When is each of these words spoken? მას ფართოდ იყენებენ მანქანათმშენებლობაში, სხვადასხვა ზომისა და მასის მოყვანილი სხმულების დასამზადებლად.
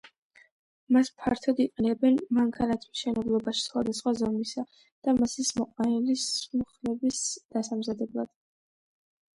მას 0.95 1.09
ფართოდ 1.19 1.59
იყენებენ 1.65 2.17
მანქანათმშენებლობაში, 2.37 3.63
სხვადასხვა 3.67 4.15
ზომისა 4.23 4.67
და 4.81 5.17
მასის 5.21 5.53
მოყვანილი 5.61 6.19
სხმულების 6.27 7.23
დასამზადებლად. 7.53 8.35